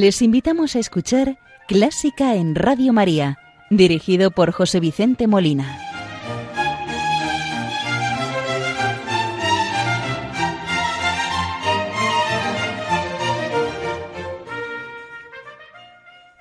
Les 0.00 0.22
invitamos 0.22 0.76
a 0.76 0.78
escuchar 0.78 1.40
Clásica 1.66 2.36
en 2.36 2.54
Radio 2.54 2.92
María, 2.92 3.36
dirigido 3.68 4.30
por 4.30 4.52
José 4.52 4.78
Vicente 4.78 5.26
Molina. 5.26 5.76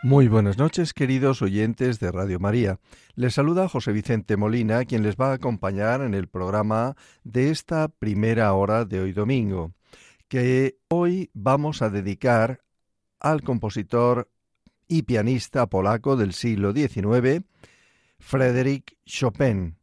Muy 0.04 0.28
buenas 0.28 0.60
noches, 0.60 0.94
queridos 0.94 1.42
oyentes 1.42 2.00
de 2.00 2.12
Radio 2.12 2.40
María. 2.40 2.80
Les 3.16 3.34
saluda 3.34 3.68
José 3.68 3.92
Vicente 3.92 4.38
Molina, 4.38 4.86
quien 4.86 5.02
les 5.02 5.16
va 5.16 5.32
a 5.32 5.34
acompañar 5.34 6.02
en 6.02 6.14
el 6.14 6.28
programa 6.28 6.96
de 7.24 7.50
esta 7.50 7.88
primera 7.88 8.54
hora 8.54 8.86
de 8.86 9.02
hoy 9.02 9.14
domingo, 9.14 9.74
que 10.28 10.78
hoy 10.90 11.32
vamos 11.34 11.82
a 11.82 11.90
dedicar 11.90 12.67
al 13.20 13.44
compositor 13.44 14.30
y 14.88 15.04
pianista 15.04 15.68
polaco 15.68 16.16
del 16.16 16.34
siglo 16.34 16.74
XIX, 16.74 17.44
Frédéric 18.20 18.98
Chopin, 19.06 19.76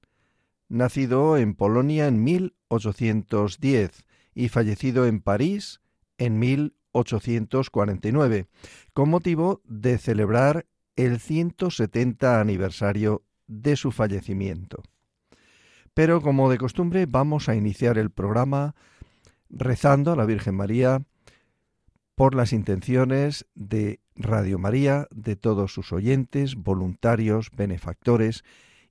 nacido 0.68 1.36
en 1.36 1.54
Polonia 1.54 2.08
en 2.08 2.24
1810 2.24 4.04
y 4.34 4.48
fallecido 4.48 5.06
en 5.06 5.20
París 5.20 5.82
en 6.18 6.38
1849, 6.38 8.46
con 8.92 9.08
motivo 9.10 9.60
de 9.64 9.98
celebrar 9.98 10.66
el 10.96 11.20
170 11.20 12.40
aniversario 12.40 13.22
de 13.46 13.76
su 13.76 13.92
fallecimiento. 13.92 14.82
Pero 15.92 16.22
como 16.22 16.50
de 16.50 16.58
costumbre 16.58 17.06
vamos 17.06 17.48
a 17.48 17.54
iniciar 17.54 17.98
el 17.98 18.10
programa 18.10 18.74
rezando 19.48 20.10
a 20.12 20.16
la 20.16 20.24
Virgen 20.24 20.56
María 20.56 21.04
por 22.14 22.34
las 22.34 22.52
intenciones 22.52 23.46
de 23.54 24.00
Radio 24.16 24.58
María, 24.58 25.08
de 25.10 25.36
todos 25.36 25.72
sus 25.72 25.92
oyentes, 25.92 26.54
voluntarios, 26.54 27.50
benefactores, 27.56 28.44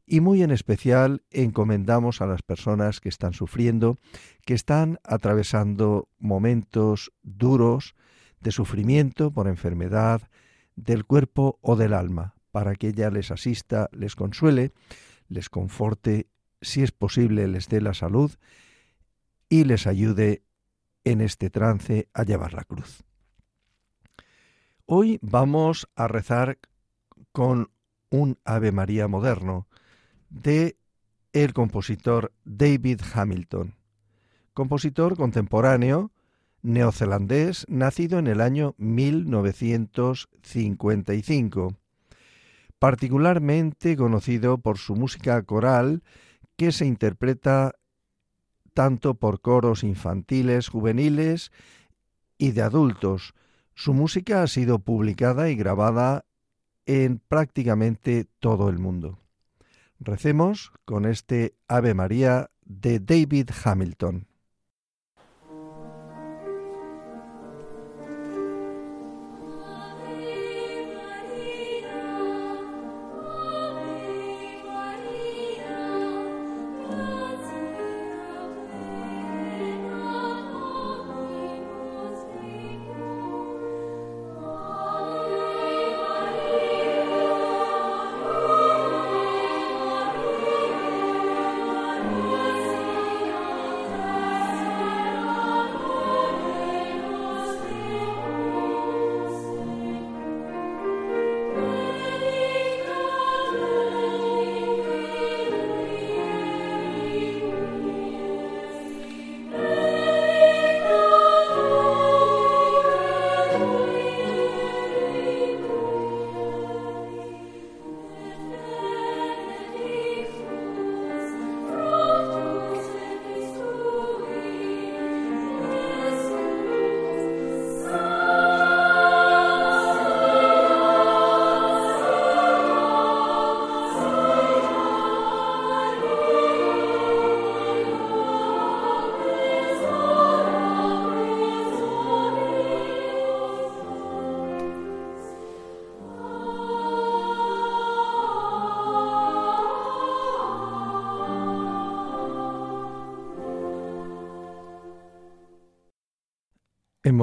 y 0.06 0.20
muy 0.20 0.44
en 0.44 0.52
especial 0.52 1.24
encomendamos 1.32 2.22
a 2.22 2.28
las 2.28 2.42
personas 2.42 3.00
que 3.00 3.08
están 3.08 3.34
sufriendo, 3.34 3.98
que 4.46 4.54
están 4.54 5.00
atravesando 5.04 6.10
momentos 6.20 7.14
duros 7.24 7.96
de 8.42 8.52
sufrimiento 8.52 9.32
por 9.32 9.48
enfermedad 9.48 10.30
del 10.76 11.06
cuerpo 11.06 11.58
o 11.62 11.78
del 11.78 11.94
alma, 11.94 12.36
para 12.52 12.76
que 12.76 12.90
ella 12.90 13.10
les 13.10 13.32
asista, 13.32 13.90
les 13.94 14.16
consuele, 14.16 14.74
les 15.30 15.50
conforte, 15.50 16.28
si 16.62 16.84
es 16.84 16.92
posible 16.92 17.48
les 17.48 17.70
dé 17.70 17.80
la 17.80 17.94
salud 17.94 18.32
y 19.48 19.64
les 19.64 19.88
ayude 19.88 20.44
en 21.06 21.22
este 21.22 21.50
trance 21.50 22.10
a 22.14 22.24
llevar 22.24 22.54
la 22.54 22.64
cruz. 22.64 23.04
Hoy 24.86 25.18
vamos 25.22 25.88
a 25.96 26.10
rezar 26.10 26.60
con 27.32 27.72
un 28.10 28.38
Ave 28.44 28.74
María 28.74 29.08
moderno 29.08 29.66
de 30.30 30.76
el 31.32 31.54
compositor 31.54 32.34
David 32.44 33.00
Hamilton, 33.14 33.76
compositor 34.54 35.16
contemporáneo 35.16 36.12
neozelandés 36.64 37.66
nacido 37.70 38.20
en 38.20 38.28
el 38.28 38.42
año 38.42 38.76
1955, 38.78 41.78
particularmente 42.78 43.96
conocido 43.96 44.58
por 44.58 44.78
su 44.78 44.98
música 44.98 45.42
coral 45.44 46.04
que 46.58 46.74
se 46.74 46.86
interpreta 46.86 47.76
tanto 48.74 49.14
por 49.14 49.40
coros 49.40 49.86
infantiles, 49.86 50.68
juveniles 50.68 51.54
y 52.38 52.52
de 52.52 52.64
adultos, 52.64 53.34
su 53.76 53.94
música 53.94 54.44
ha 54.44 54.48
sido 54.48 54.80
publicada 54.80 55.50
y 55.50 55.56
grabada 55.56 56.26
en 56.86 57.20
prácticamente 57.20 58.28
todo 58.40 58.70
el 58.70 58.80
mundo. 58.80 59.20
Recemos 60.00 60.72
con 60.86 61.06
este 61.06 61.56
Ave 61.68 61.94
María 61.94 62.50
de 62.66 63.00
David 63.00 63.50
Hamilton. 63.64 64.28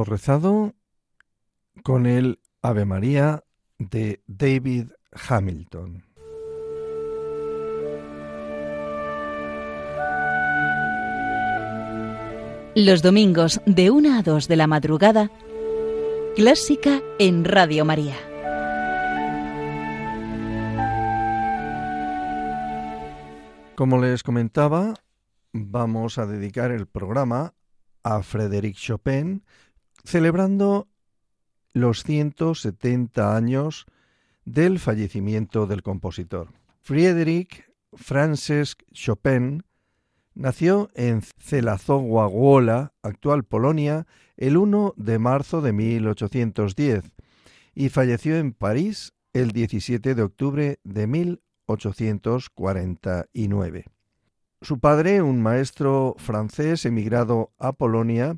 Hemos 0.01 0.09
rezado 0.09 0.73
con 1.83 2.07
el 2.07 2.41
Ave 2.63 2.87
María 2.87 3.45
de 3.79 4.23
David 4.27 4.93
Hamilton. 5.29 6.07
Los 12.75 13.03
domingos 13.03 13.61
de 13.67 13.91
1 13.91 14.19
a 14.19 14.23
2 14.23 14.49
de 14.49 14.57
la 14.57 14.67
madrugada, 14.67 15.31
Clásica 16.35 17.03
en 17.19 17.45
Radio 17.45 17.85
María. 17.85 18.17
Como 23.75 24.01
les 24.01 24.23
comentaba, 24.23 24.95
vamos 25.53 26.17
a 26.17 26.25
dedicar 26.25 26.71
el 26.71 26.87
programa 26.87 27.53
a 28.03 28.23
Frédéric 28.23 28.77
Chopin, 28.77 29.45
celebrando 30.05 30.89
los 31.73 32.03
170 32.03 33.37
años 33.37 33.87
del 34.45 34.79
fallecimiento 34.79 35.67
del 35.67 35.83
compositor. 35.83 36.49
Friedrich 36.81 37.71
Francesc 37.93 38.83
Chopin 38.93 39.65
nació 40.35 40.91
en 40.95 41.23
Zelazowa 41.41 42.93
actual 43.03 43.45
Polonia, 43.45 44.07
el 44.37 44.57
1 44.57 44.95
de 44.97 45.19
marzo 45.19 45.61
de 45.61 45.73
1810 45.73 47.11
y 47.75 47.89
falleció 47.89 48.37
en 48.37 48.53
París 48.53 49.15
el 49.33 49.51
17 49.53 50.15
de 50.15 50.23
octubre 50.23 50.79
de 50.83 51.07
1849. 51.07 53.85
Su 54.63 54.79
padre, 54.79 55.23
un 55.23 55.41
maestro 55.41 56.17
francés 56.19 56.85
emigrado 56.85 57.51
a 57.59 57.73
Polonia, 57.73 58.37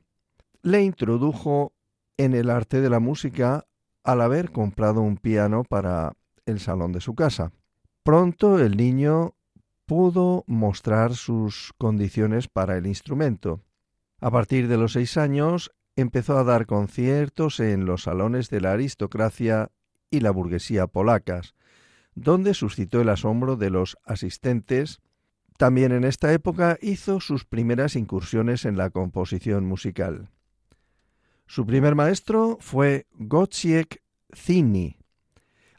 le 0.62 0.82
introdujo 0.82 1.72
en 2.16 2.34
el 2.34 2.48
arte 2.48 2.80
de 2.80 2.90
la 2.90 3.00
música 3.00 3.66
al 4.04 4.20
haber 4.20 4.52
comprado 4.52 5.00
un 5.00 5.16
piano 5.16 5.64
para 5.64 6.12
el 6.46 6.60
salón 6.60 6.92
de 6.92 7.00
su 7.00 7.14
casa. 7.14 7.52
Pronto 8.02 8.58
el 8.58 8.76
niño 8.76 9.34
pudo 9.86 10.44
mostrar 10.46 11.14
sus 11.14 11.72
condiciones 11.78 12.48
para 12.48 12.76
el 12.76 12.86
instrumento. 12.86 13.60
A 14.20 14.30
partir 14.30 14.68
de 14.68 14.76
los 14.76 14.92
seis 14.92 15.16
años 15.16 15.72
empezó 15.96 16.38
a 16.38 16.44
dar 16.44 16.66
conciertos 16.66 17.60
en 17.60 17.84
los 17.84 18.04
salones 18.04 18.48
de 18.48 18.60
la 18.60 18.72
aristocracia 18.72 19.70
y 20.10 20.20
la 20.20 20.30
burguesía 20.30 20.86
polacas, 20.86 21.54
donde 22.14 22.54
suscitó 22.54 23.00
el 23.00 23.08
asombro 23.08 23.56
de 23.56 23.70
los 23.70 23.98
asistentes. 24.04 25.00
También 25.58 25.92
en 25.92 26.04
esta 26.04 26.32
época 26.32 26.78
hizo 26.80 27.20
sus 27.20 27.44
primeras 27.44 27.96
incursiones 27.96 28.64
en 28.64 28.76
la 28.76 28.90
composición 28.90 29.64
musical. 29.64 30.30
Su 31.46 31.66
primer 31.66 31.94
maestro 31.94 32.58
fue 32.60 33.06
Gotziek 33.12 34.02
Zini, 34.34 34.96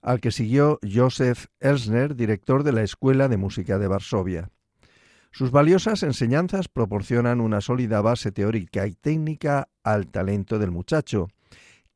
al 0.01 0.19
que 0.19 0.31
siguió 0.31 0.79
Joseph 0.83 1.45
Elsner, 1.59 2.15
director 2.15 2.63
de 2.63 2.73
la 2.73 2.83
Escuela 2.83 3.27
de 3.27 3.37
Música 3.37 3.79
de 3.79 3.87
Varsovia. 3.87 4.49
Sus 5.31 5.49
valiosas 5.49 6.03
enseñanzas 6.03 6.67
proporcionan 6.67 7.41
una 7.41 7.59
sólida 7.59 8.01
base 8.01 8.31
teórica 8.31 8.85
y 8.85 8.93
técnica 8.93 9.69
al 9.83 10.07
talento 10.07 10.59
del 10.59 10.69
muchacho, 10.69 11.29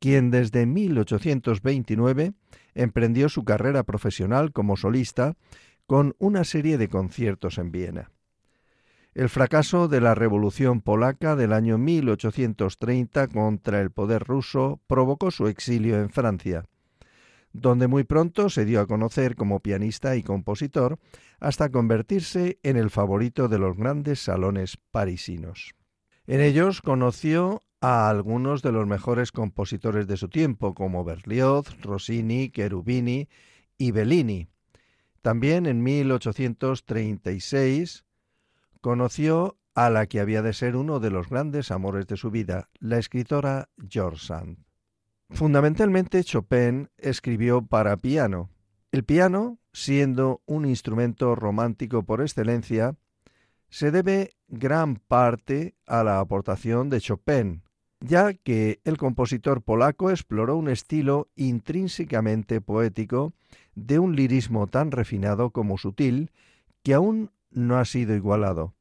quien 0.00 0.30
desde 0.30 0.66
1829 0.66 2.32
emprendió 2.74 3.28
su 3.28 3.44
carrera 3.44 3.84
profesional 3.84 4.52
como 4.52 4.76
solista 4.76 5.36
con 5.86 6.14
una 6.18 6.44
serie 6.44 6.78
de 6.78 6.88
conciertos 6.88 7.58
en 7.58 7.70
Viena. 7.70 8.10
El 9.18 9.28
fracaso 9.28 9.88
de 9.88 10.00
la 10.00 10.14
Revolución 10.14 10.80
polaca 10.80 11.34
del 11.34 11.52
año 11.52 11.76
1830 11.76 13.26
contra 13.26 13.80
el 13.80 13.90
poder 13.90 14.22
ruso 14.22 14.80
provocó 14.86 15.32
su 15.32 15.48
exilio 15.48 16.00
en 16.00 16.08
Francia 16.08 16.66
donde 17.52 17.88
muy 17.88 18.04
pronto 18.04 18.48
se 18.48 18.64
dio 18.64 18.80
a 18.80 18.86
conocer 18.86 19.34
como 19.34 19.58
pianista 19.58 20.14
y 20.14 20.22
compositor 20.22 21.00
hasta 21.40 21.70
convertirse 21.70 22.60
en 22.62 22.76
el 22.76 22.90
favorito 22.90 23.48
de 23.48 23.58
los 23.58 23.76
grandes 23.76 24.20
salones 24.20 24.78
parisinos. 24.92 25.74
En 26.28 26.40
ellos 26.40 26.80
conoció 26.80 27.64
a 27.80 28.08
algunos 28.08 28.62
de 28.62 28.70
los 28.70 28.86
mejores 28.86 29.32
compositores 29.32 30.06
de 30.06 30.16
su 30.16 30.28
tiempo, 30.28 30.74
como 30.74 31.02
Berlioz, 31.02 31.76
Rossini, 31.82 32.50
Cherubini 32.50 33.28
y 33.78 33.90
Bellini. 33.90 34.46
También 35.22 35.66
en 35.66 35.82
1836 35.82 38.04
conoció 38.80 39.58
a 39.74 39.90
la 39.90 40.06
que 40.06 40.20
había 40.20 40.42
de 40.42 40.52
ser 40.52 40.76
uno 40.76 40.98
de 41.00 41.10
los 41.10 41.28
grandes 41.28 41.70
amores 41.70 42.06
de 42.06 42.16
su 42.16 42.30
vida, 42.30 42.68
la 42.80 42.98
escritora 42.98 43.68
George 43.88 44.26
Sand. 44.26 44.58
Fundamentalmente 45.30 46.24
Chopin 46.24 46.88
escribió 46.96 47.62
para 47.62 47.96
piano. 47.98 48.50
El 48.90 49.04
piano, 49.04 49.58
siendo 49.72 50.42
un 50.46 50.64
instrumento 50.64 51.34
romántico 51.34 52.02
por 52.02 52.22
excelencia, 52.22 52.96
se 53.68 53.90
debe 53.90 54.32
gran 54.48 54.96
parte 54.96 55.74
a 55.86 56.02
la 56.02 56.20
aportación 56.20 56.88
de 56.88 57.00
Chopin, 57.00 57.62
ya 58.00 58.32
que 58.32 58.80
el 58.84 58.96
compositor 58.96 59.62
polaco 59.62 60.10
exploró 60.10 60.56
un 60.56 60.68
estilo 60.70 61.28
intrínsecamente 61.36 62.60
poético 62.60 63.34
de 63.74 63.98
un 63.98 64.16
lirismo 64.16 64.66
tan 64.66 64.90
refinado 64.90 65.50
como 65.50 65.78
sutil 65.78 66.30
que 66.82 66.94
aún 66.94 67.30
no 67.50 67.78
ha 67.78 67.84
sido 67.84 68.14
igualado. 68.14 68.74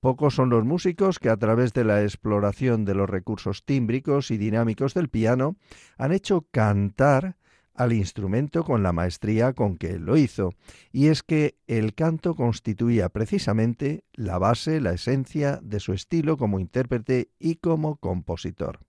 Pocos 0.00 0.34
son 0.34 0.50
los 0.50 0.64
músicos 0.64 1.18
que 1.18 1.30
a 1.30 1.36
través 1.36 1.72
de 1.72 1.84
la 1.84 2.02
exploración 2.02 2.84
de 2.84 2.94
los 2.94 3.08
recursos 3.08 3.64
tímbricos 3.64 4.30
y 4.30 4.36
dinámicos 4.36 4.92
del 4.92 5.08
piano 5.08 5.56
han 5.96 6.12
hecho 6.12 6.46
cantar 6.50 7.36
al 7.74 7.92
instrumento 7.92 8.64
con 8.64 8.82
la 8.82 8.92
maestría 8.92 9.52
con 9.52 9.76
que 9.76 9.92
él 9.92 10.04
lo 10.04 10.16
hizo, 10.16 10.52
y 10.92 11.08
es 11.08 11.22
que 11.22 11.56
el 11.66 11.94
canto 11.94 12.34
constituía 12.34 13.08
precisamente 13.08 14.04
la 14.12 14.38
base, 14.38 14.80
la 14.80 14.92
esencia 14.92 15.58
de 15.62 15.80
su 15.80 15.92
estilo 15.92 16.36
como 16.36 16.60
intérprete 16.60 17.30
y 17.38 17.56
como 17.56 17.96
compositor. 17.96 18.80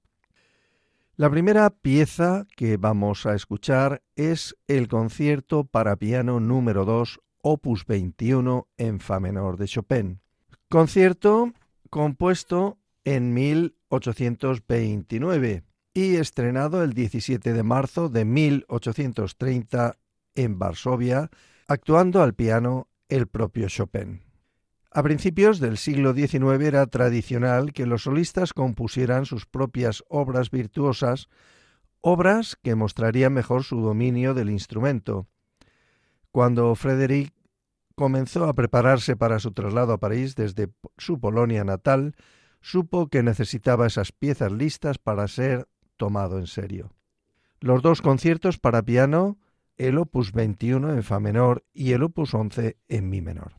La 1.17 1.29
primera 1.29 1.69
pieza 1.69 2.45
que 2.57 2.75
vamos 2.75 3.25
a 3.25 3.35
escuchar 3.35 4.03
es 4.17 4.55
el 4.67 4.89
concierto 4.89 5.63
para 5.63 5.95
piano 5.95 6.41
número 6.41 6.83
2, 6.83 7.21
opus 7.47 7.85
21 7.85 8.67
en 8.77 8.99
fa 8.99 9.19
menor 9.19 9.57
de 9.57 9.67
Chopin. 9.67 10.19
Concierto 10.67 11.53
compuesto 11.91 12.79
en 13.03 13.35
1829 13.35 15.61
y 15.93 16.15
estrenado 16.15 16.83
el 16.83 16.93
17 16.93 17.53
de 17.53 17.61
marzo 17.61 18.09
de 18.09 18.25
1830 18.25 19.99
en 20.33 20.57
Varsovia, 20.57 21.29
actuando 21.67 22.23
al 22.23 22.33
piano 22.33 22.87
el 23.09 23.27
propio 23.27 23.69
Chopin. 23.69 24.23
A 24.89 25.03
principios 25.03 25.59
del 25.59 25.77
siglo 25.77 26.15
XIX 26.15 26.63
era 26.63 26.87
tradicional 26.87 27.73
que 27.73 27.85
los 27.85 28.01
solistas 28.03 28.53
compusieran 28.53 29.27
sus 29.27 29.45
propias 29.45 30.03
obras 30.09 30.49
virtuosas, 30.49 31.29
obras 32.01 32.57
que 32.63 32.73
mostrarían 32.73 33.33
mejor 33.33 33.63
su 33.63 33.81
dominio 33.81 34.33
del 34.33 34.49
instrumento. 34.49 35.27
Cuando 36.31 36.73
Frédéric 36.75 37.34
comenzó 37.95 38.45
a 38.45 38.53
prepararse 38.53 39.15
para 39.15 39.39
su 39.39 39.51
traslado 39.51 39.93
a 39.93 39.97
París 39.97 40.35
desde 40.35 40.69
su 40.97 41.19
Polonia 41.19 41.63
natal, 41.63 42.15
supo 42.61 43.07
que 43.07 43.23
necesitaba 43.23 43.87
esas 43.87 44.11
piezas 44.11 44.51
listas 44.51 44.97
para 44.97 45.27
ser 45.27 45.67
tomado 45.97 46.37
en 46.37 46.47
serio. 46.47 46.91
Los 47.59 47.81
dos 47.81 48.01
conciertos 48.01 48.59
para 48.59 48.83
piano, 48.83 49.37
el 49.77 49.97
opus 49.97 50.31
21 50.33 50.93
en 50.93 51.03
fa 51.03 51.19
menor 51.19 51.63
y 51.73 51.93
el 51.93 52.03
opus 52.03 52.33
11 52.33 52.77
en 52.87 53.09
mi 53.09 53.21
menor. 53.21 53.53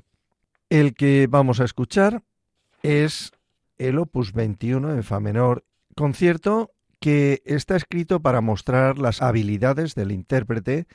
El 0.68 0.94
que 0.94 1.26
vamos 1.28 1.60
a 1.60 1.64
escuchar 1.64 2.22
es 2.82 3.32
el 3.78 3.98
opus 3.98 4.32
21 4.32 4.92
en 4.92 5.02
fa 5.02 5.20
menor, 5.20 5.64
concierto 5.94 6.72
que 7.00 7.42
está 7.44 7.76
escrito 7.76 8.20
para 8.20 8.40
mostrar 8.40 8.98
las 8.98 9.22
habilidades 9.22 9.94
del 9.94 10.12
intérprete 10.12 10.86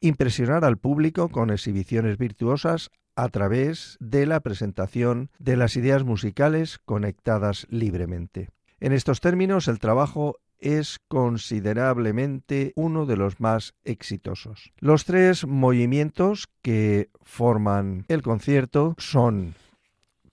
impresionar 0.00 0.64
al 0.64 0.78
público 0.78 1.28
con 1.28 1.50
exhibiciones 1.50 2.18
virtuosas 2.18 2.90
a 3.16 3.28
través 3.28 3.96
de 4.00 4.26
la 4.26 4.40
presentación 4.40 5.30
de 5.38 5.56
las 5.56 5.76
ideas 5.76 6.04
musicales 6.04 6.78
conectadas 6.84 7.66
libremente. 7.70 8.48
En 8.80 8.92
estos 8.92 9.20
términos, 9.20 9.68
el 9.68 9.78
trabajo 9.78 10.38
es 10.58 10.98
considerablemente 11.08 12.72
uno 12.76 13.06
de 13.06 13.16
los 13.16 13.40
más 13.40 13.74
exitosos. 13.84 14.72
Los 14.78 15.04
tres 15.04 15.46
movimientos 15.46 16.48
que 16.62 17.10
forman 17.22 18.04
el 18.08 18.22
concierto 18.22 18.94
son, 18.98 19.54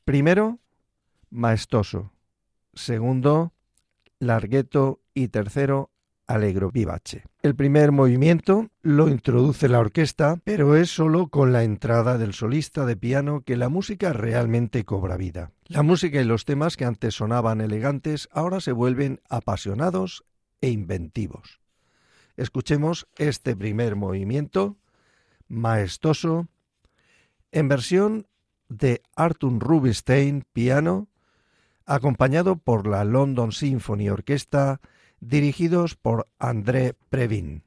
primero, 0.05 0.59
maestoso, 1.29 2.11
segundo, 2.73 3.53
largueto 4.19 5.01
y 5.13 5.29
tercero, 5.29 5.91
Alegro 6.27 6.71
vivace. 6.71 7.23
El 7.47 7.55
primer 7.55 7.93
movimiento 7.93 8.67
lo 8.81 9.07
introduce 9.07 9.69
la 9.69 9.79
orquesta, 9.79 10.35
pero 10.43 10.75
es 10.75 10.89
solo 10.89 11.29
con 11.29 11.53
la 11.53 11.63
entrada 11.63 12.17
del 12.17 12.33
solista 12.33 12.85
de 12.85 12.97
piano 12.97 13.39
que 13.39 13.55
la 13.55 13.69
música 13.69 14.11
realmente 14.11 14.83
cobra 14.83 15.15
vida. 15.15 15.53
La 15.67 15.81
música 15.81 16.19
y 16.19 16.25
los 16.25 16.43
temas 16.43 16.75
que 16.75 16.83
antes 16.83 17.15
sonaban 17.15 17.61
elegantes 17.61 18.27
ahora 18.33 18.59
se 18.59 18.73
vuelven 18.73 19.21
apasionados 19.29 20.25
e 20.59 20.71
inventivos. 20.71 21.61
Escuchemos 22.35 23.07
este 23.15 23.55
primer 23.55 23.95
movimiento, 23.95 24.75
maestoso, 25.47 26.49
en 27.53 27.69
versión 27.69 28.27
de 28.67 29.01
Arthur 29.15 29.57
Rubinstein, 29.57 30.43
piano, 30.51 31.07
acompañado 31.85 32.57
por 32.57 32.87
la 32.87 33.05
London 33.05 33.53
Symphony 33.53 34.09
Orchestra 34.09 34.81
dirigidos 35.19 35.95
por 35.95 36.27
André 36.39 36.93
Previn. 37.09 37.66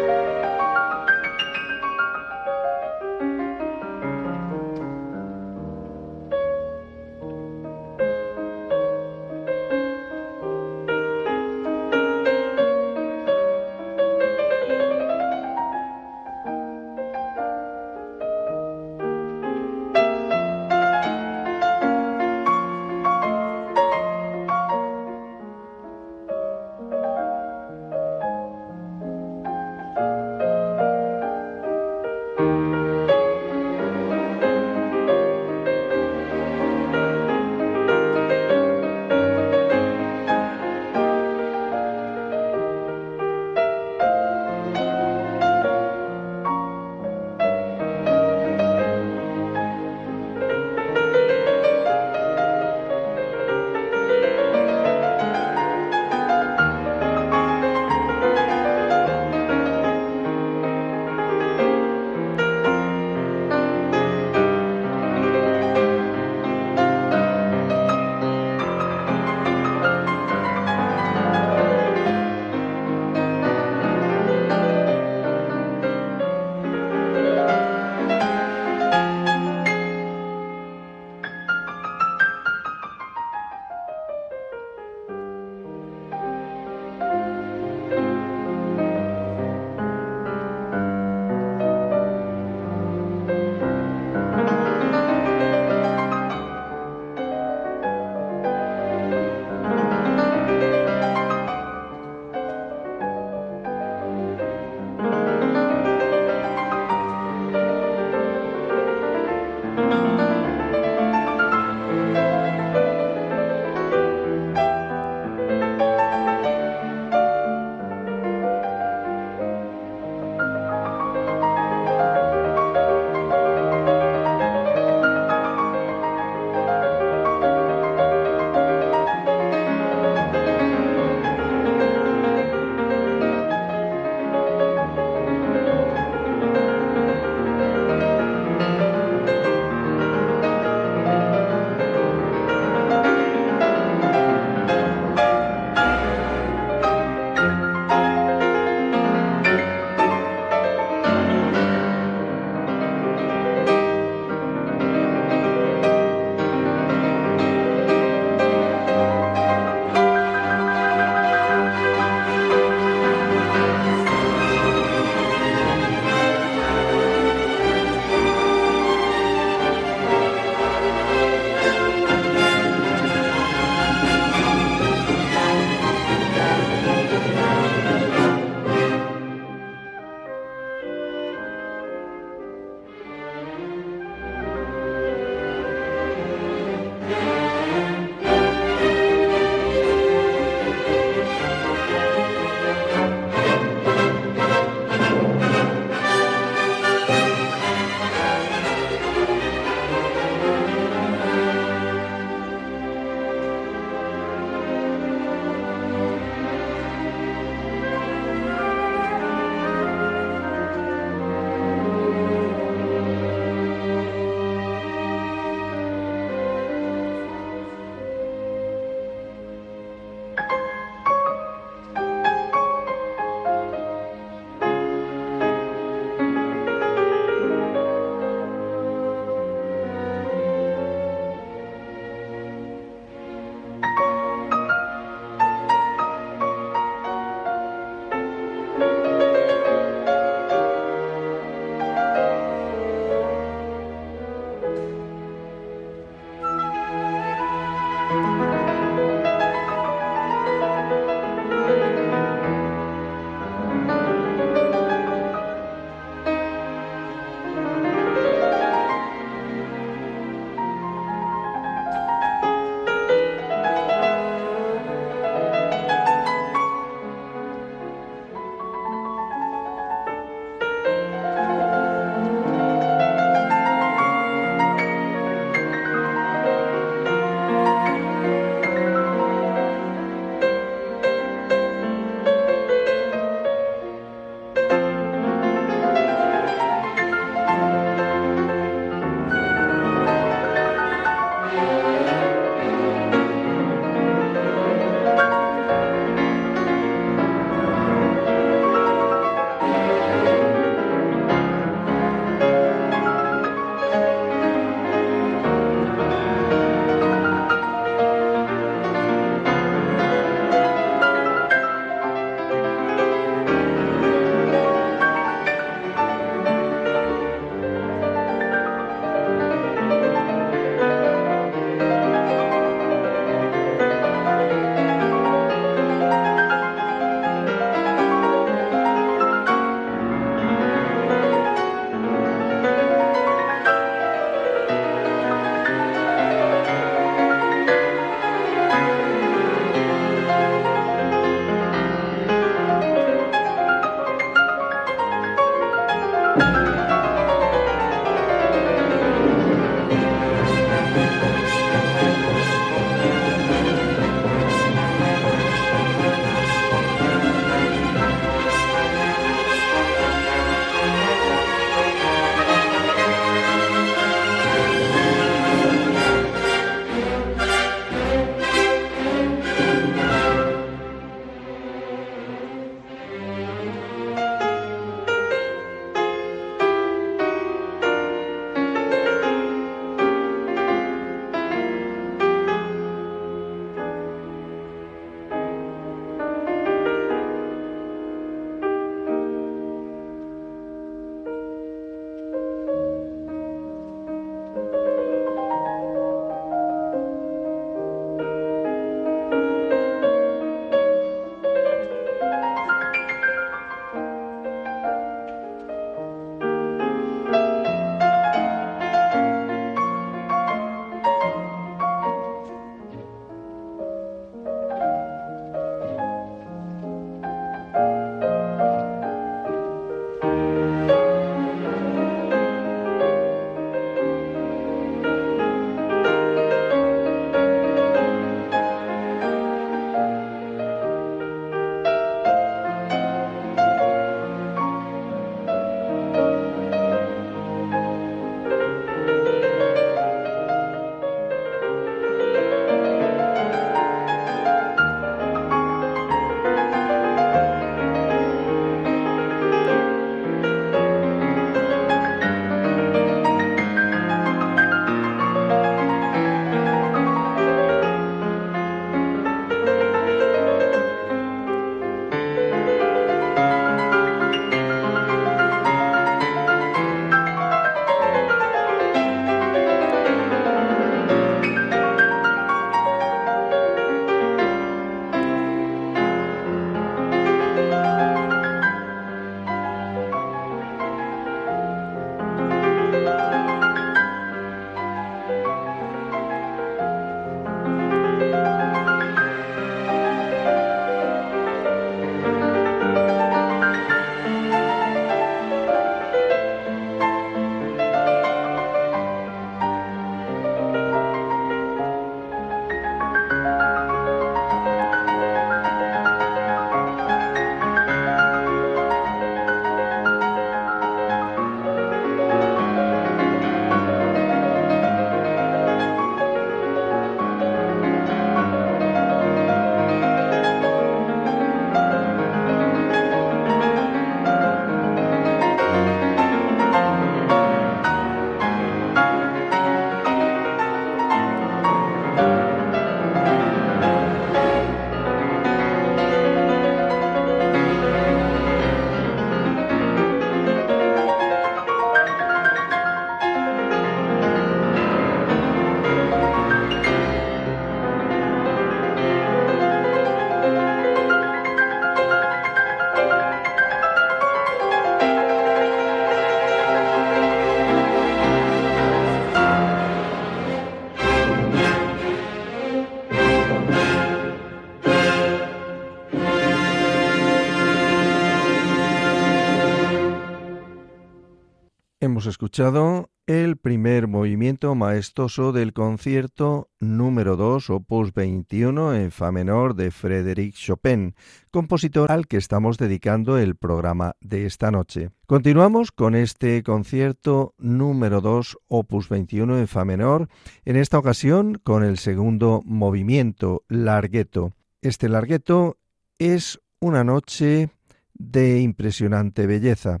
Hemos 572.24 572.32
escuchado 572.36 573.10
el 573.26 573.58
primer 573.58 574.08
movimiento 574.08 574.74
maestoso 574.74 575.52
del 575.52 575.74
concierto 575.74 576.70
número 576.80 577.36
2, 577.36 577.68
opus 577.68 578.14
21 578.14 578.94
en 578.94 579.10
fa 579.10 579.30
menor 579.30 579.74
de 579.74 579.90
Frédéric 579.90 580.54
Chopin, 580.54 581.16
compositor 581.50 582.10
al 582.10 582.26
que 582.26 582.38
estamos 582.38 582.78
dedicando 582.78 583.36
el 583.36 583.56
programa 583.56 584.16
de 584.22 584.46
esta 584.46 584.70
noche. 584.70 585.10
Continuamos 585.26 585.92
con 585.92 586.14
este 586.14 586.62
concierto 586.62 587.52
número 587.58 588.22
2, 588.22 588.56
opus 588.68 589.10
21 589.10 589.58
en 589.58 589.68
fa 589.68 589.84
menor, 589.84 590.30
en 590.64 590.76
esta 590.76 590.98
ocasión 590.98 591.60
con 591.62 591.84
el 591.84 591.98
segundo 591.98 592.62
movimiento, 592.64 593.64
largueto. 593.68 594.54
Este 594.80 595.10
largueto 595.10 595.76
es 596.18 596.58
una 596.80 597.04
noche 597.04 597.68
de 598.14 598.60
impresionante 598.60 599.46
belleza 599.46 600.00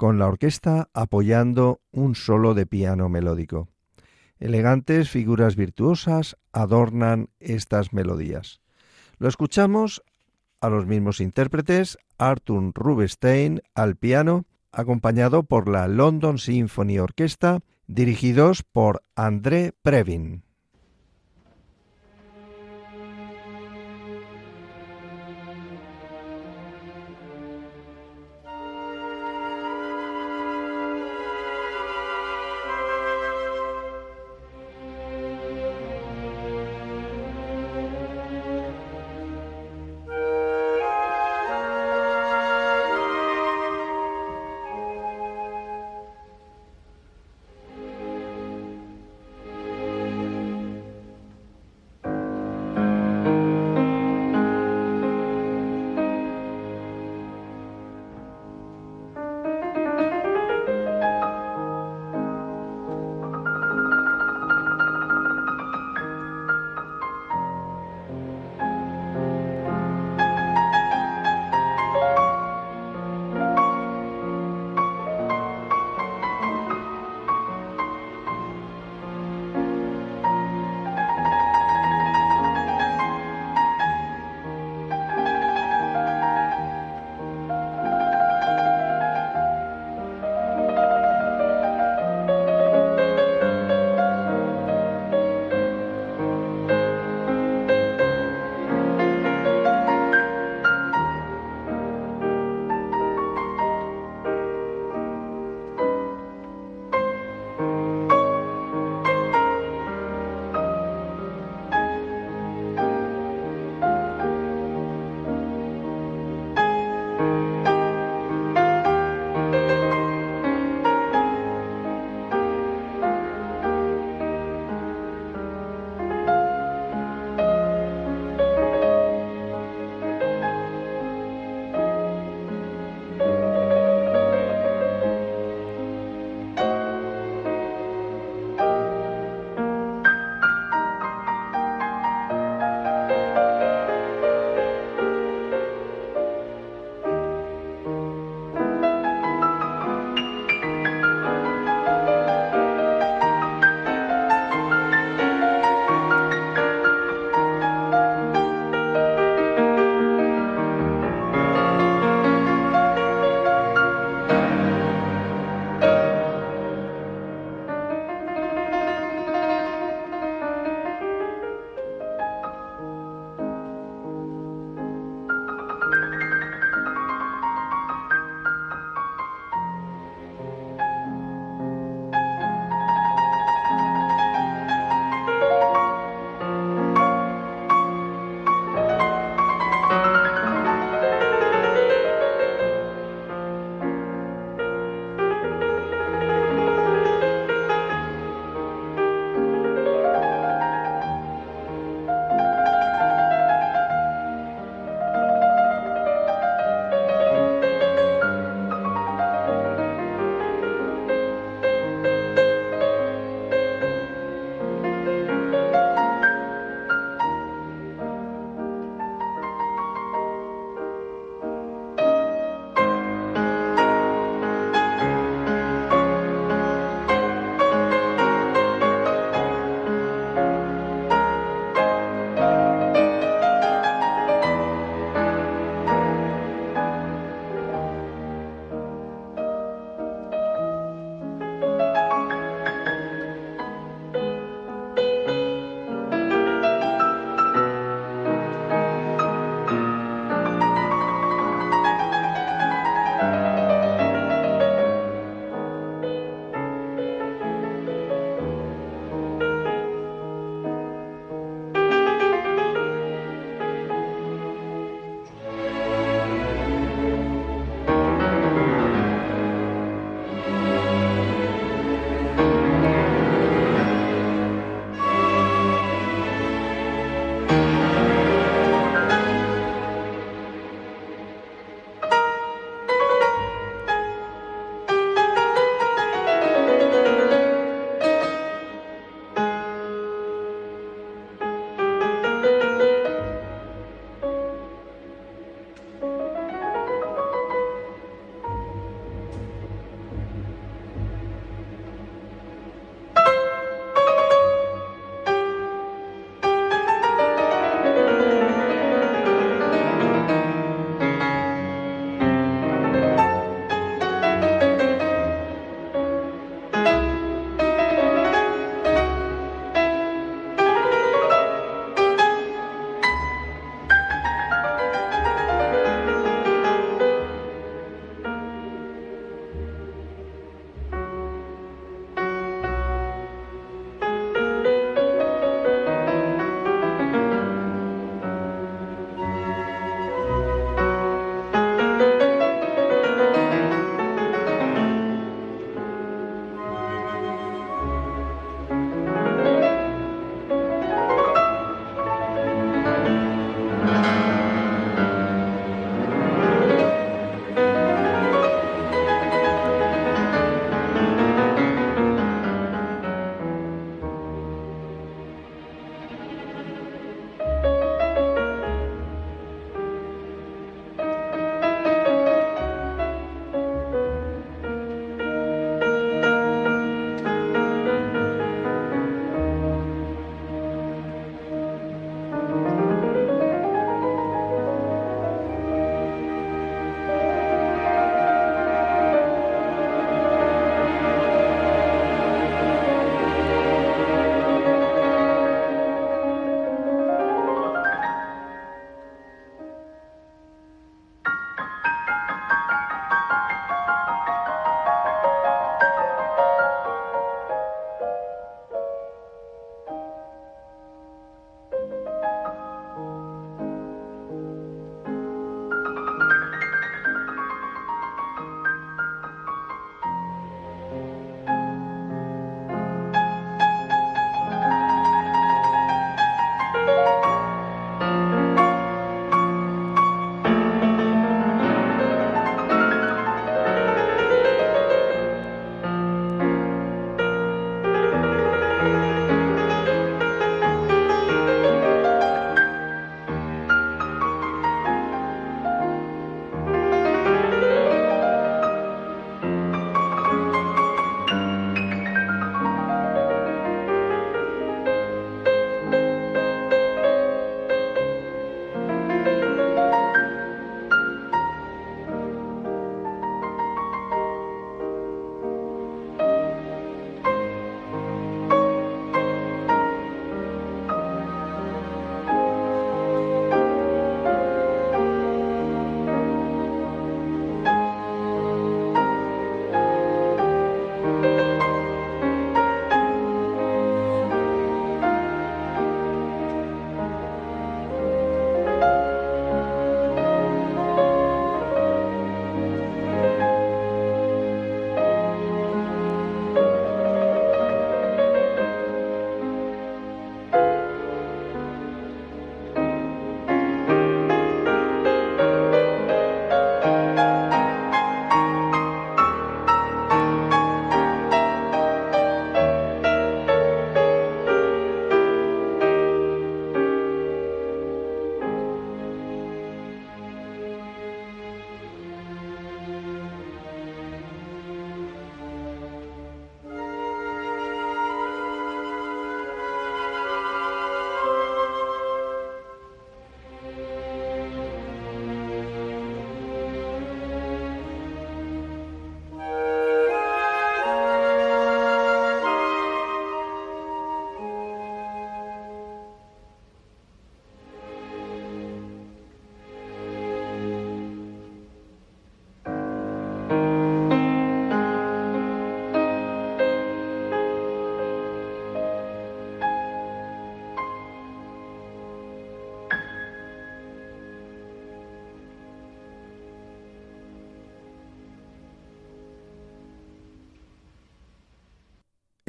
con 0.00 0.18
la 0.18 0.28
orquesta 0.28 0.88
apoyando 0.94 1.82
un 1.90 2.14
solo 2.14 2.54
de 2.54 2.64
piano 2.64 3.10
melódico. 3.10 3.68
Elegantes 4.38 5.10
figuras 5.10 5.56
virtuosas 5.56 6.38
adornan 6.52 7.28
estas 7.38 7.92
melodías. 7.92 8.62
Lo 9.18 9.28
escuchamos 9.28 10.02
a 10.62 10.70
los 10.70 10.86
mismos 10.86 11.20
intérpretes, 11.20 11.98
Arthur 12.16 12.72
Rubinstein 12.74 13.60
al 13.74 13.96
piano, 13.96 14.46
acompañado 14.72 15.42
por 15.42 15.68
la 15.68 15.86
London 15.86 16.38
Symphony 16.38 16.98
Orchestra, 16.98 17.60
dirigidos 17.86 18.62
por 18.62 19.02
André 19.16 19.74
Previn. 19.82 20.44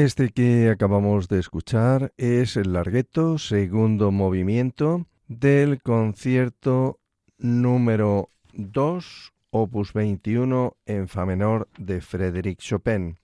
Este 0.03 0.29
que 0.29 0.71
acabamos 0.71 1.27
de 1.27 1.37
escuchar 1.37 2.11
es 2.17 2.57
el 2.57 2.73
largueto, 2.73 3.37
segundo 3.37 4.11
movimiento 4.11 5.05
del 5.27 5.79
concierto 5.83 6.99
número 7.37 8.29
2, 8.53 9.31
opus 9.51 9.93
21 9.93 10.75
en 10.87 11.07
fa 11.07 11.27
menor 11.27 11.69
de 11.77 12.01
Frédéric 12.01 12.57
Chopin, 12.57 13.19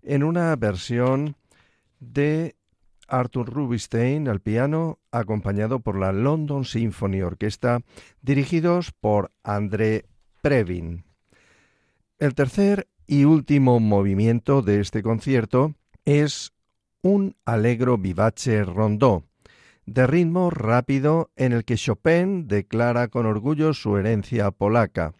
en 0.00 0.22
una 0.24 0.56
versión 0.56 1.36
de 2.00 2.56
Arthur 3.08 3.52
Rubinstein 3.52 4.26
al 4.26 4.40
piano, 4.40 4.98
acompañado 5.10 5.80
por 5.80 5.98
la 5.98 6.12
London 6.12 6.64
Symphony 6.64 7.20
Orchestra, 7.20 7.82
dirigidos 8.22 8.90
por 8.90 9.32
André 9.42 10.06
Previn. 10.40 11.04
El 12.18 12.34
tercer 12.34 12.88
y 13.06 13.24
último 13.24 13.80
movimiento 13.80 14.62
de 14.62 14.80
este 14.80 15.02
concierto 15.02 15.74
es 16.06 16.52
un 17.02 17.36
allegro 17.44 17.98
vivace 17.98 18.64
rondó, 18.64 19.24
de 19.84 20.06
ritmo 20.06 20.50
rápido 20.50 21.30
en 21.36 21.52
el 21.52 21.64
que 21.64 21.76
Chopin 21.76 22.48
declara 22.48 23.08
con 23.08 23.26
orgullo 23.26 23.74
su 23.74 23.96
herencia 23.96 24.50
polaca. 24.50 25.14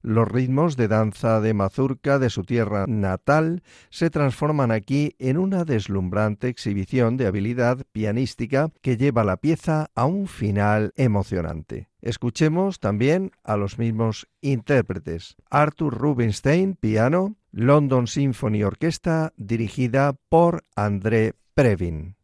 Los 0.00 0.26
ritmos 0.26 0.76
de 0.76 0.88
danza 0.88 1.40
de 1.40 1.54
mazurca 1.54 2.18
de 2.18 2.28
su 2.28 2.42
tierra 2.42 2.86
natal 2.88 3.62
se 3.90 4.10
transforman 4.10 4.72
aquí 4.72 5.14
en 5.20 5.38
una 5.38 5.64
deslumbrante 5.64 6.48
exhibición 6.48 7.16
de 7.16 7.26
habilidad 7.26 7.84
pianística 7.92 8.70
que 8.80 8.96
lleva 8.96 9.22
la 9.22 9.36
pieza 9.36 9.90
a 9.94 10.06
un 10.06 10.26
final 10.26 10.92
emocionante. 10.96 11.88
Escuchemos 12.00 12.80
también 12.80 13.30
a 13.44 13.56
los 13.56 13.78
mismos 13.78 14.26
intérpretes. 14.40 15.36
Arthur 15.50 15.96
Rubinstein, 15.96 16.74
piano, 16.74 17.36
London 17.52 18.06
Symphony 18.06 18.64
Orchestra, 18.64 19.32
dirigida 19.36 20.14
por 20.30 20.64
André 20.74 21.34
Previn. 21.54 22.16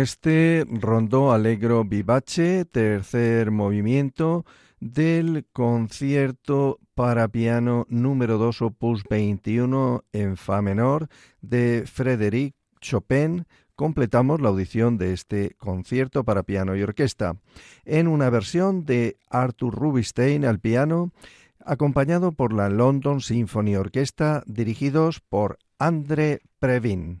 Este 0.00 0.66
rondo 0.68 1.32
allegro 1.32 1.84
vivace, 1.84 2.64
tercer 2.64 3.50
movimiento 3.50 4.44
del 4.80 5.46
concierto 5.52 6.78
para 6.94 7.28
piano 7.28 7.86
número 7.88 8.38
2 8.38 8.62
opus 8.62 9.04
21 9.08 10.04
en 10.12 10.36
fa 10.36 10.62
menor 10.62 11.08
de 11.42 11.84
Frédéric 11.86 12.54
Chopin, 12.80 13.46
completamos 13.76 14.40
la 14.40 14.48
audición 14.48 14.96
de 14.96 15.12
este 15.12 15.54
concierto 15.58 16.24
para 16.24 16.44
piano 16.44 16.74
y 16.76 16.82
orquesta 16.82 17.36
en 17.84 18.08
una 18.08 18.30
versión 18.30 18.86
de 18.86 19.18
Arthur 19.28 19.74
Rubinstein 19.74 20.46
al 20.46 20.60
piano, 20.60 21.12
acompañado 21.64 22.32
por 22.32 22.54
la 22.54 22.70
London 22.70 23.20
Symphony 23.20 23.76
Orchestra, 23.76 24.42
dirigidos 24.46 25.20
por 25.20 25.58
André 25.78 26.40
Previn. 26.58 27.20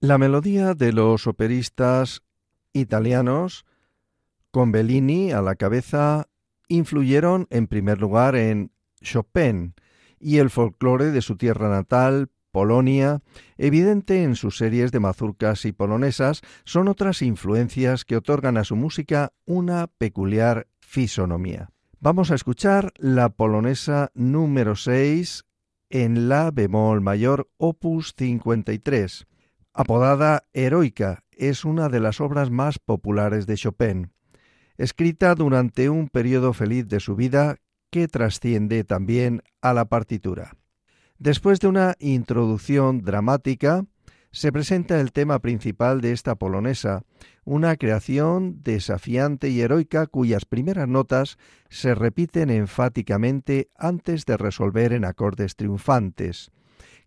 La 0.00 0.16
melodía 0.16 0.74
de 0.74 0.92
los 0.92 1.26
operistas 1.26 2.22
italianos, 2.72 3.66
con 4.52 4.70
Bellini 4.70 5.32
a 5.32 5.42
la 5.42 5.56
cabeza, 5.56 6.28
influyeron 6.68 7.48
en 7.50 7.66
primer 7.66 8.00
lugar 8.00 8.36
en 8.36 8.70
Chopin 9.02 9.74
y 10.20 10.38
el 10.38 10.50
folclore 10.50 11.10
de 11.10 11.20
su 11.20 11.36
tierra 11.36 11.68
natal, 11.68 12.30
Polonia, 12.52 13.22
evidente 13.56 14.22
en 14.22 14.36
sus 14.36 14.56
series 14.56 14.92
de 14.92 15.00
mazurcas 15.00 15.64
y 15.64 15.72
polonesas, 15.72 16.42
son 16.64 16.86
otras 16.86 17.20
influencias 17.20 18.04
que 18.04 18.16
otorgan 18.16 18.56
a 18.56 18.62
su 18.62 18.76
música 18.76 19.32
una 19.46 19.88
peculiar 19.88 20.68
fisonomía. 20.78 21.70
Vamos 21.98 22.30
a 22.30 22.36
escuchar 22.36 22.92
la 22.98 23.30
polonesa 23.30 24.12
número 24.14 24.76
6 24.76 25.44
en 25.90 26.28
la 26.28 26.52
bemol 26.52 27.00
mayor 27.00 27.50
opus 27.56 28.14
53 28.16 29.26
Apodada 29.80 30.42
Heroica, 30.54 31.22
es 31.30 31.64
una 31.64 31.88
de 31.88 32.00
las 32.00 32.20
obras 32.20 32.50
más 32.50 32.80
populares 32.80 33.46
de 33.46 33.54
Chopin, 33.54 34.10
escrita 34.76 35.36
durante 35.36 35.88
un 35.88 36.08
periodo 36.08 36.52
feliz 36.52 36.88
de 36.88 36.98
su 36.98 37.14
vida 37.14 37.58
que 37.92 38.08
trasciende 38.08 38.82
también 38.82 39.40
a 39.62 39.72
la 39.74 39.84
partitura. 39.84 40.56
Después 41.20 41.60
de 41.60 41.68
una 41.68 41.94
introducción 42.00 43.02
dramática, 43.02 43.84
se 44.32 44.50
presenta 44.50 45.00
el 45.00 45.12
tema 45.12 45.38
principal 45.38 46.00
de 46.00 46.10
esta 46.10 46.34
polonesa, 46.34 47.04
una 47.44 47.76
creación 47.76 48.64
desafiante 48.64 49.48
y 49.48 49.60
heroica 49.60 50.08
cuyas 50.08 50.44
primeras 50.44 50.88
notas 50.88 51.38
se 51.68 51.94
repiten 51.94 52.50
enfáticamente 52.50 53.70
antes 53.76 54.26
de 54.26 54.38
resolver 54.38 54.92
en 54.92 55.04
acordes 55.04 55.54
triunfantes 55.54 56.50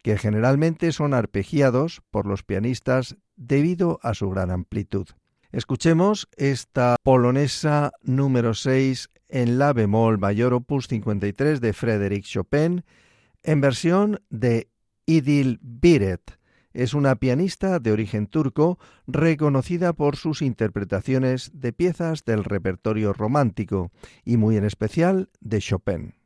que 0.01 0.17
generalmente 0.17 0.91
son 0.91 1.13
arpegiados 1.13 2.01
por 2.09 2.25
los 2.25 2.43
pianistas 2.43 3.17
debido 3.35 3.99
a 4.03 4.13
su 4.13 4.29
gran 4.29 4.51
amplitud. 4.51 5.07
Escuchemos 5.51 6.29
esta 6.37 6.95
polonesa 7.03 7.91
número 8.01 8.53
6 8.53 9.09
en 9.27 9.59
la 9.59 9.73
bemol 9.73 10.17
mayor 10.17 10.53
opus 10.53 10.87
53 10.87 11.59
de 11.59 11.73
Frédéric 11.73 12.23
Chopin 12.23 12.83
en 13.43 13.61
versión 13.61 14.21
de 14.29 14.69
Idil 15.05 15.59
Biret. 15.61 16.39
Es 16.73 16.93
una 16.93 17.15
pianista 17.15 17.79
de 17.79 17.91
origen 17.91 18.27
turco 18.27 18.79
reconocida 19.07 19.91
por 19.91 20.15
sus 20.15 20.41
interpretaciones 20.41 21.51
de 21.53 21.73
piezas 21.73 22.23
del 22.23 22.45
repertorio 22.45 23.11
romántico 23.11 23.91
y 24.23 24.37
muy 24.37 24.55
en 24.55 24.63
especial 24.63 25.29
de 25.41 25.59
Chopin. 25.59 26.20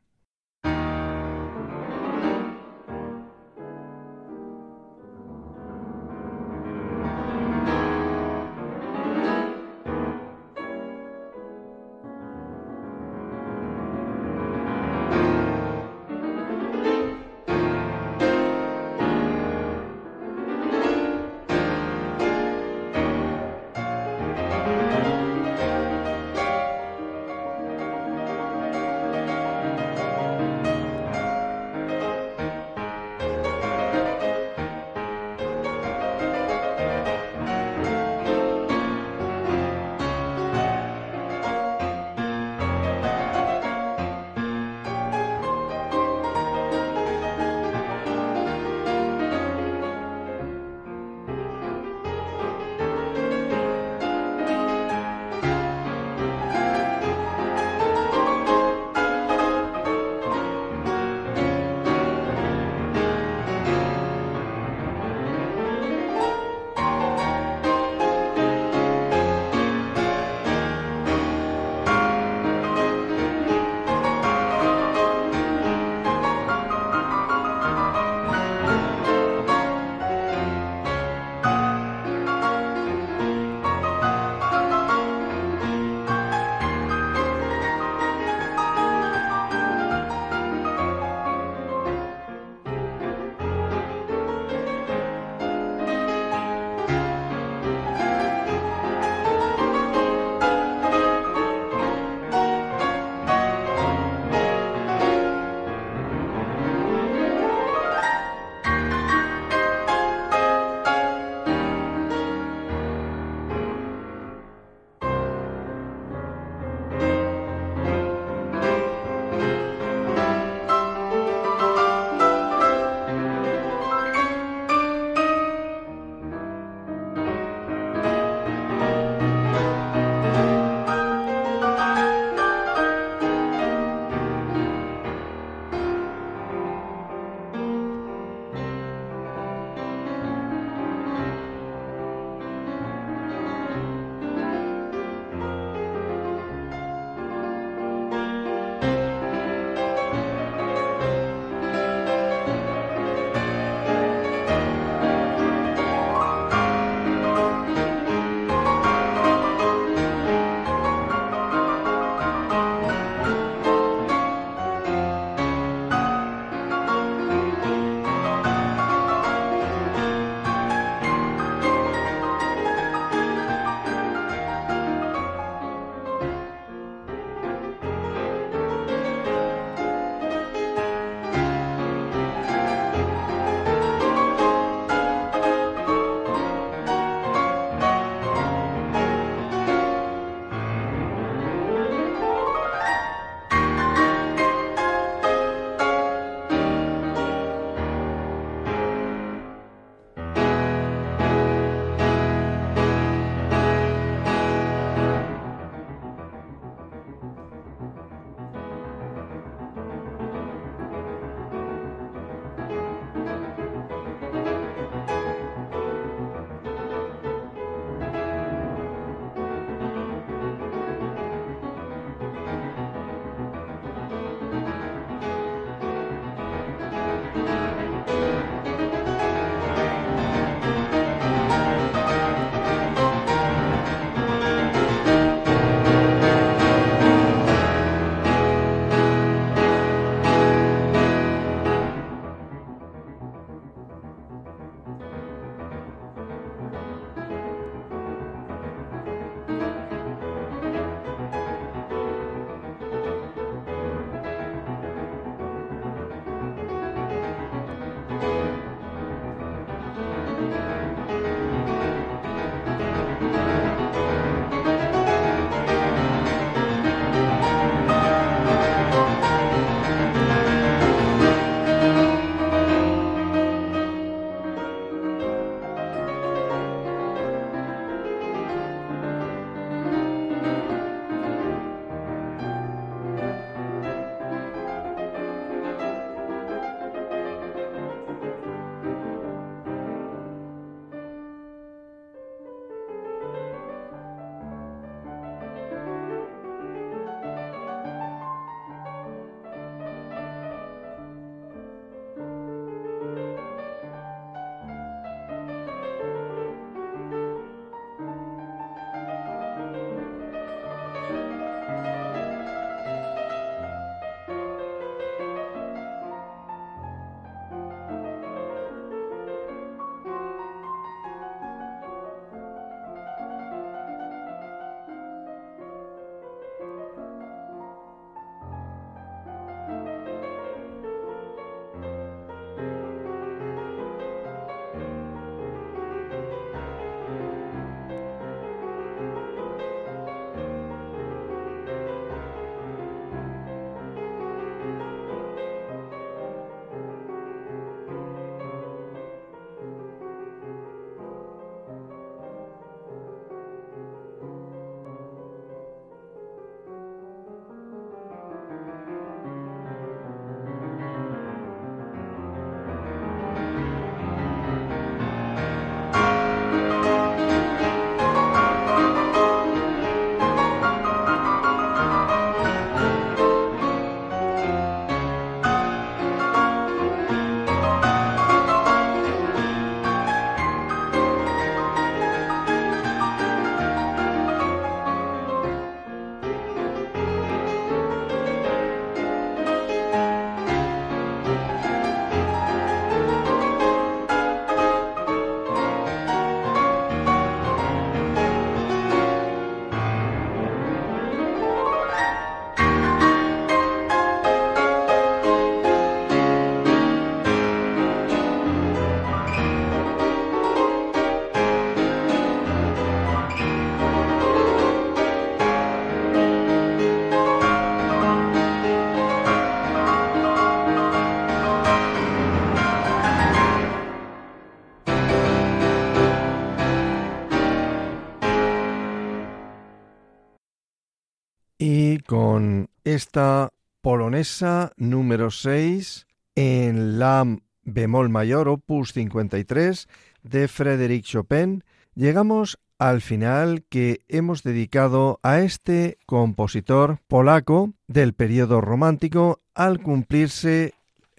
Esta 432.96 433.50
polonesa 433.82 434.72
número 434.76 435.30
6 435.30 436.06
en 436.34 436.98
la 436.98 437.38
bemol 437.62 438.08
mayor 438.08 438.48
opus 438.48 438.92
53 438.94 439.86
de 440.22 440.48
Frédéric 440.48 441.04
Chopin, 441.04 441.62
llegamos 441.94 442.58
al 442.78 443.02
final 443.02 443.64
que 443.68 444.00
hemos 444.08 444.42
dedicado 444.42 445.20
a 445.22 445.40
este 445.40 445.98
compositor 446.06 446.98
polaco 447.06 447.74
del 447.86 448.14
periodo 448.14 448.62
romántico 448.62 449.40
al 449.54 449.80
cumplirse 449.80 450.72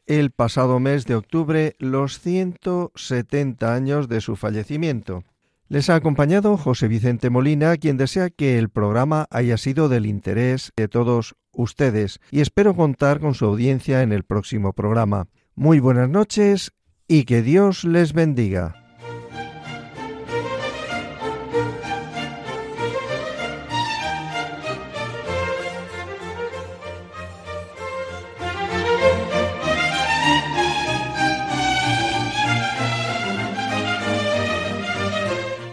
el 0.07 0.31
pasado 0.31 0.79
mes 0.79 1.05
de 1.05 1.15
octubre 1.15 1.75
los 1.77 2.19
170 2.19 3.73
años 3.73 4.09
de 4.09 4.21
su 4.21 4.35
fallecimiento. 4.35 5.23
Les 5.69 5.89
ha 5.89 5.95
acompañado 5.95 6.55
José 6.55 6.87
Vicente 6.87 7.29
Molina, 7.29 7.75
quien 7.75 7.97
desea 7.97 8.29
que 8.29 8.57
el 8.57 8.69
programa 8.69 9.27
haya 9.31 9.57
sido 9.57 9.89
del 9.89 10.05
interés 10.05 10.71
de 10.77 10.87
todos 10.87 11.35
ustedes 11.51 12.19
y 12.31 12.39
espero 12.39 12.73
contar 12.73 13.19
con 13.19 13.33
su 13.33 13.45
audiencia 13.45 14.01
en 14.01 14.13
el 14.13 14.23
próximo 14.23 14.71
programa. 14.71 15.27
Muy 15.55 15.79
buenas 15.79 16.09
noches 16.09 16.71
y 17.05 17.25
que 17.25 17.41
Dios 17.41 17.83
les 17.83 18.13
bendiga. 18.13 18.76